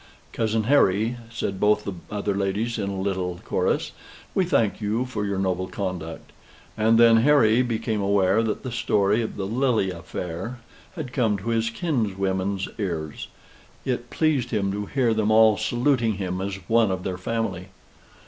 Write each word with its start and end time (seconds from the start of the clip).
"Cousin 0.33 0.63
Harry," 0.63 1.17
said 1.29 1.59
both 1.59 1.83
the 1.83 1.93
other 2.09 2.33
ladies, 2.33 2.79
in 2.79 2.89
a 2.89 2.99
little 2.99 3.39
chorus, 3.45 3.91
"we 4.33 4.45
thank 4.45 4.81
you 4.81 5.05
for 5.05 5.25
your 5.27 5.37
noble 5.37 5.67
conduct;" 5.67 6.31
and 6.75 6.97
then 6.97 7.17
Harry 7.17 7.61
became 7.61 8.01
aware 8.01 8.41
that 8.41 8.63
the 8.63 8.71
story 8.71 9.21
of 9.21 9.37
the 9.37 9.45
Lille 9.45 9.91
affair 9.95 10.59
had 10.95 11.13
come 11.13 11.37
to 11.37 11.49
his 11.49 11.69
kinswomen's 11.69 12.67
ears. 12.79 13.27
It 13.85 14.09
pleased 14.09 14.49
him 14.49 14.71
to 14.71 14.87
hear 14.87 15.13
them 15.13 15.29
all 15.29 15.55
saluting 15.55 16.13
him 16.15 16.41
as 16.41 16.55
one 16.67 16.89
of 16.89 17.03
their 17.03 17.19
family. 17.19 17.67